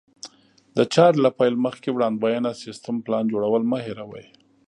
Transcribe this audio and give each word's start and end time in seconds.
د 0.77 0.79
چارې 0.93 1.17
له 1.25 1.29
پيل 1.37 1.55
مخکې 1.65 1.89
وړاندوینه، 1.91 2.59
سيستم، 2.63 2.95
پلان 3.05 3.25
جوړول 3.33 3.63
مه 3.71 3.79
هېروئ. 3.85 4.25